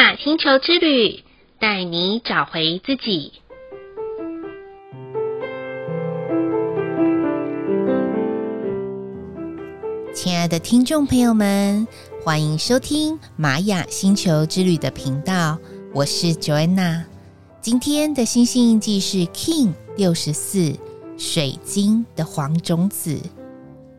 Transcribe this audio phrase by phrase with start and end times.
[0.00, 1.22] 雅星球之旅，
[1.58, 3.34] 带你找回自己。
[10.14, 11.86] 亲爱的听众朋友们，
[12.24, 15.58] 欢迎收听玛雅星球之旅的频道，
[15.92, 17.04] 我是 Joanna。
[17.60, 20.72] 今天的星星印记是 King 六十四
[21.18, 23.20] 水晶的黄种子。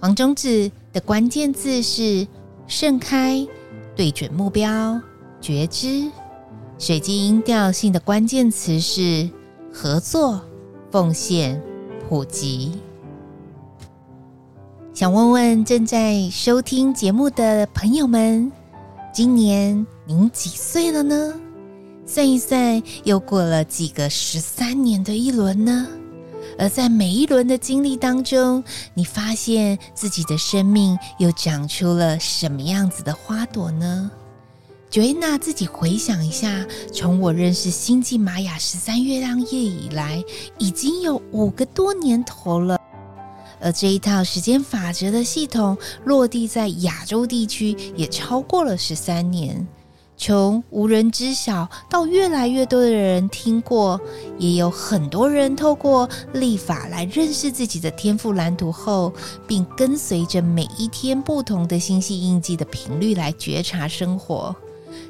[0.00, 2.26] 黄种子的关键字是
[2.66, 3.46] 盛开、
[3.94, 5.00] 对准目标、
[5.44, 6.10] 觉知。
[6.78, 9.28] 水晶调性的关键词是
[9.70, 10.40] 合作、
[10.90, 11.62] 奉献、
[12.08, 12.72] 普及。
[14.94, 18.50] 想问问正在收听节目的朋友们，
[19.12, 21.34] 今年您几岁了呢？
[22.06, 25.86] 算一算，又过了几个十三年的一轮呢？
[26.58, 34.10] 而在每一轮的经历当中，你发现自己的生命又长出了什么样子的花朵呢
[34.94, 40.22] ？Joanna 自己回想一下，从我认识星际玛雅十三月亮夜以来，
[40.56, 42.78] 已经有五个多年头了。
[43.60, 49.66] 而这一套时间法则的系统落地在亚洲地区，也超过了十三年。
[50.16, 54.00] 从无人知晓到越来越多的人听过，
[54.38, 59.12] 也有很多人透过立法来认识自己的天赋蓝图后，
[59.44, 64.54] 并跟随着每一天不同的星系印记的频率来觉察生活。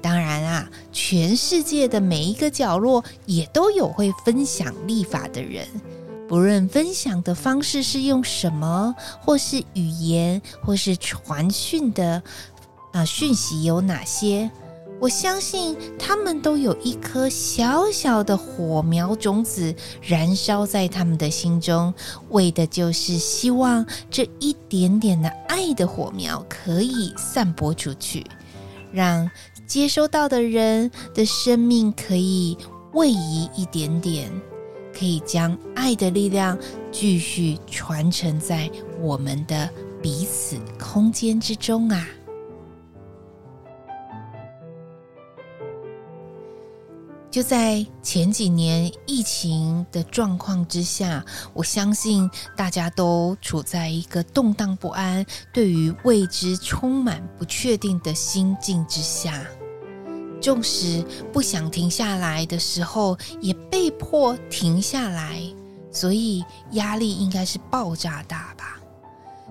[0.00, 5.66] 当然啊，全世界的每一个角落也都有会分享历法的人。
[6.28, 12.22] 不论分享的方式是用什么，或是语言，或是传讯的
[12.92, 14.50] 啊讯息有哪些，
[15.00, 21.94] 我相信他们都有一颗小小的火苗种子燃烧在他们的心中，
[22.28, 28.26] 为的就是希望这一点点的爱的火苗可以散播出去，
[28.92, 29.30] 让
[29.68, 32.58] 接收到的人的生命可以
[32.94, 34.28] 位移一点点。
[34.98, 36.58] 可以将爱的力量
[36.90, 38.68] 继续传承在
[39.00, 39.70] 我们的
[40.02, 42.04] 彼此空间之中啊！
[47.30, 59.46] 就在前几年疫情的状况之下，我相信大家都处在一个动荡不安、对于未知充满不确定的心境之下。
[60.48, 65.42] 纵使不想停下来的时候，也被迫停下来，
[65.92, 68.80] 所以压力应该是爆炸大吧？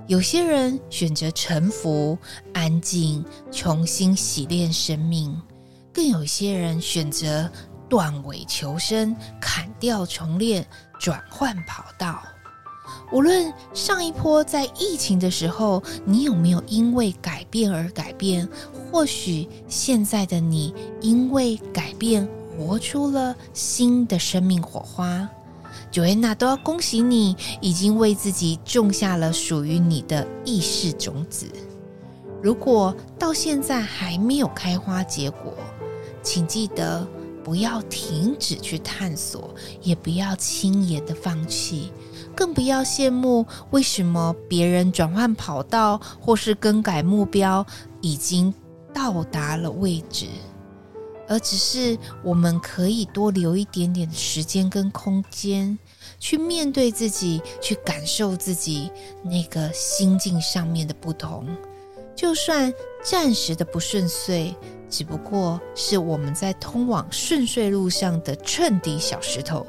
[0.08, 2.18] 有些人选择臣服、
[2.52, 5.40] 安静，重新洗练生命；
[5.94, 7.47] 更有些人选择
[7.88, 10.66] 断尾求生、砍掉重练、
[11.00, 12.24] 转换跑道。
[13.12, 18.47] 无论上一波在疫情的时候，你有没有因为改变而改变？
[18.91, 25.28] 或许现在的你因为改变，活出了新的生命火花。
[25.91, 31.46] Joanna 都要恭喜你，已经为自己种下了属于你的意识种子。
[32.41, 35.53] 如果到现在还没有开花结果，
[36.22, 37.07] 请记得
[37.47, 41.94] 不要停止去探索，也不要轻言的放弃。
[42.35, 47.66] 更不要羡慕为什么别人转换跑道或是更改目标
[48.02, 48.53] 已经
[48.94, 50.25] 到达了位置，
[51.25, 55.79] 而只是我们可以多留一点点时间跟空间，
[56.19, 58.91] 去面对自己，去感受自己
[59.24, 61.47] 那个心境上面的不同。
[62.17, 62.73] 就算
[63.03, 64.53] 暂时的不顺遂，
[64.89, 69.66] 只不过是我们在通往顺遂路上的衬底小石头。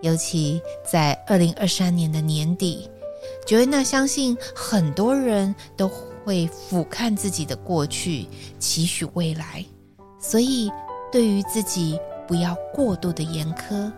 [0.00, 2.88] 尤其在二零二三年的年底
[3.46, 5.86] ，Joanna 相信很多人都
[6.24, 8.26] 会俯瞰自己的过去，
[8.58, 9.62] 期许未来。
[10.18, 10.70] 所以，
[11.12, 13.92] 对于自己不要过度的严苛，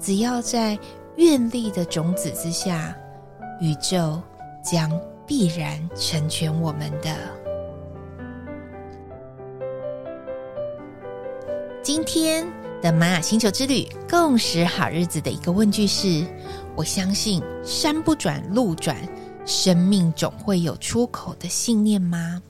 [0.00, 0.78] 只要在
[1.16, 2.96] 愿力的种子之下，
[3.60, 4.18] 宇宙
[4.64, 4.90] 将
[5.26, 7.16] 必然成全我们的。
[11.82, 12.46] 今天。
[12.82, 16.26] 的玛雅星球之旅，共识好日子的一个问句是：
[16.74, 18.96] 我相信山不转路转，
[19.46, 22.42] 生命总会有出口的信念吗？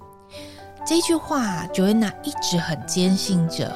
[0.86, 3.70] 这句话，Joanna 一直很坚信着。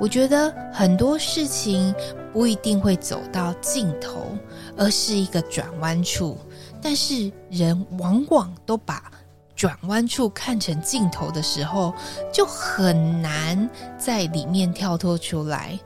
[0.00, 1.92] 我觉得很多事情
[2.32, 4.24] 不一定会走到尽头，
[4.76, 6.38] 而是一个转弯处。
[6.80, 9.10] 但是人往往都把
[9.56, 11.92] 转弯处看成尽头的时候，
[12.32, 15.78] 就很难在里面跳脱出来。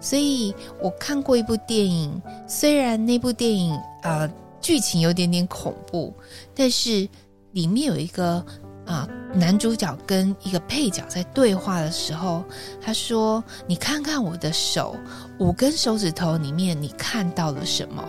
[0.00, 6.14] 所以我看过一部电影，虽然那部电影呃剧情有点点恐怖，
[6.54, 7.08] 但是
[7.52, 8.44] 里面有一个
[8.84, 12.44] 啊，男主角跟一个配角在对话的时候，
[12.80, 14.94] 他说：“你看看我的手，
[15.40, 18.06] 五根手指头里面，你看到了什么？”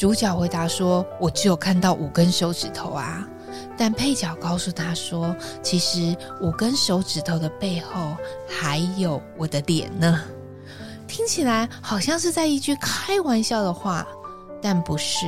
[0.00, 3.28] 主角回答说：“我只有看到五根手指头啊。”
[3.76, 8.16] 但配角告诉他说：“其实五根手指头的背后
[8.48, 10.22] 还有我的脸呢。”
[11.06, 14.06] 听起来好像是在一句开玩笑的话，
[14.62, 15.26] 但不是，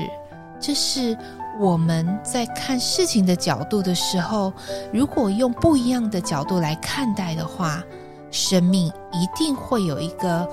[0.59, 1.15] 这是。
[1.61, 4.51] 我们在看事情的角度的时候，
[4.91, 7.83] 如果用不一样的角度来看待的话，
[8.31, 10.49] 生命一定会有一个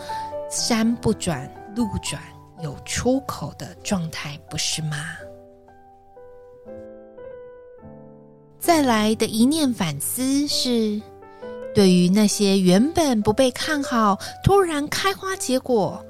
[0.52, 2.22] 山不转路转、
[2.62, 4.98] 有出口的状态，不是吗？
[8.60, 11.02] 再来的一念反思是，
[11.74, 16.04] 对于那些原本不被看好，突然开花结果。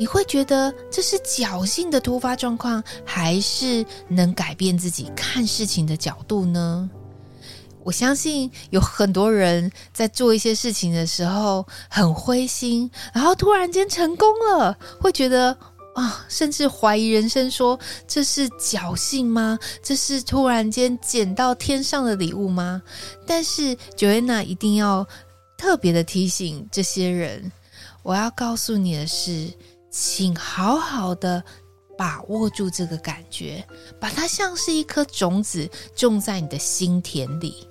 [0.00, 6.88] 你会觉得这是侥幸的突发状况，还是能改变自己看事情的角度呢？
[7.82, 15.58] 我相信有很多人在做一些事情的时候很灰心，然后突然间成功了，会觉得
[15.94, 19.58] 啊，甚至怀疑人生说，这是侥幸吗？
[19.82, 22.82] 这是突然间捡到天上的礼物吗？
[23.26, 25.06] 但是 Joana 一定要
[25.56, 27.50] 特别的提醒这些人，
[28.02, 29.52] 我要告诉你的是。
[29.90, 31.42] 请好好的
[31.96, 33.66] 把握住这个感觉，
[33.98, 37.66] 把它像是一颗种子种在你的心田里。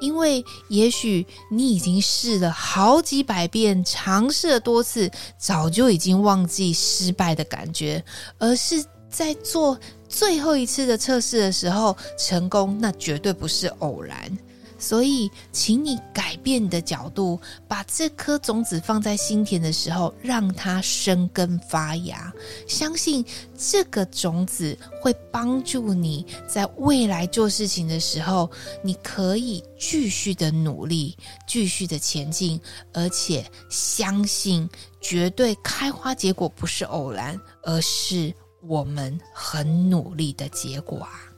[0.00, 8.02] 因为也许你已经试了好几百遍，尝试了多次，早就已经忘记失败的感觉，
[8.38, 14.38] 而是在做最后一次的测试的时候成功，那绝对不是偶然。
[14.80, 17.38] 所以，请你改变你的角度，
[17.68, 22.32] 把这颗种子放在心田的时候，让它生根发芽。
[22.66, 23.24] 相信
[23.56, 28.50] 这个种子会帮助你在未来做事情的时候，
[28.82, 31.16] 你可以继续的努力，
[31.46, 32.60] 继续的前进，
[32.92, 34.68] 而且相信
[35.00, 41.29] 绝对开花结果不是偶然，而是我们很努力的结果啊。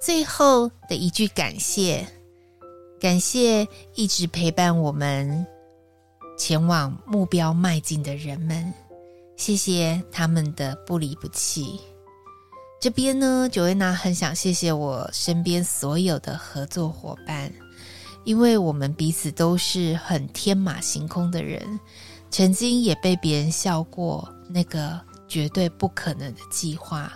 [0.00, 2.06] 最后的一句感谢，
[2.98, 5.46] 感谢一直陪伴我们
[6.38, 8.72] 前往目标迈进的人们，
[9.36, 11.78] 谢谢他们的不离不弃。
[12.80, 17.52] 这边呢，Joanna 很想谢谢我身边所有的合作伙伴，
[18.24, 21.78] 因为我们彼此都是很天马行空的人，
[22.30, 24.98] 曾经也被别人笑过那个
[25.28, 27.12] 绝对不可能的计划。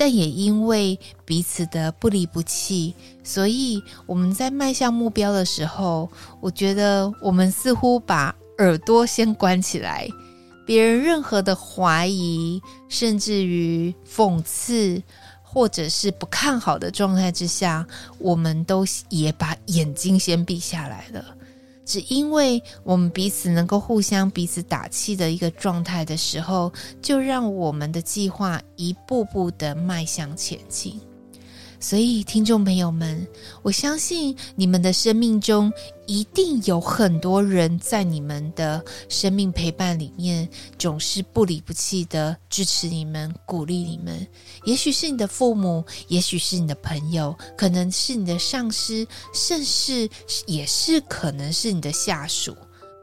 [0.00, 6.10] 但也因为彼此的不离不弃，所以我们在迈向目标的时候，
[6.40, 10.08] 我觉得我们似乎把耳朵先关起来，
[10.64, 15.02] 别人任何的怀疑，甚至于讽刺，
[15.42, 17.86] 或者是不看好的状态之下，
[18.18, 21.22] 我们都也把眼睛先闭下来了。
[21.90, 26.72] 只因为我们彼此能够互相彼此打气的一个状态的时候，
[27.02, 31.00] 就让我们的计划一步步的迈向前进。
[31.82, 33.26] 所以，听众朋友们，
[33.62, 35.72] 我相信你们的生命中
[36.06, 40.46] 一定有很多人在你们的生命陪伴里面，
[40.78, 44.24] 总是不离不弃的支持你们、鼓励你们。
[44.64, 50.08] 也许是你的父母，也许是你的朋友，可能是你的上司，甚至
[50.46, 52.54] 也是可能是你的下属。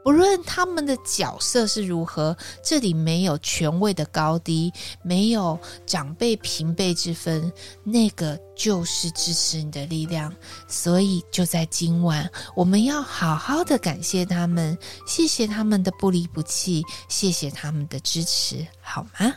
[0.08, 4.72] 无论他们的角色是如何，这里没有权位的高低，
[5.02, 7.52] 没有长辈平辈之分，
[7.84, 10.34] 那个就是支持你的力量。
[10.66, 19.34] 所以就在今晚，我们要好好的感谢他们，谢谢他们的不离不弃，谢谢他们的支持，好吗？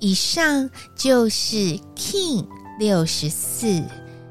[0.00, 2.46] 以上就是 King
[2.78, 3.82] 六十四。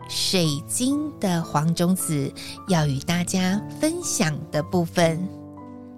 [0.10, 2.32] 水晶的黄种子
[2.68, 5.28] 要与大家分享的部分，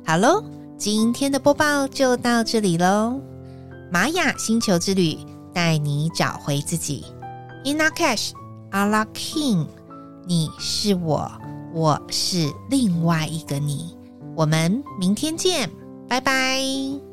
[0.06, 0.44] 好喽，
[0.78, 3.20] 今天的播报就到这里喽。
[3.92, 5.18] 玛雅星球之旅
[5.54, 7.04] 带你找回自己
[7.66, 8.32] ，Ina Cash
[8.72, 9.66] Ala King，
[10.28, 11.32] 你是我，
[11.74, 13.98] 我是另外一个你，
[14.36, 15.70] 我们明天见，
[16.08, 17.09] 拜拜。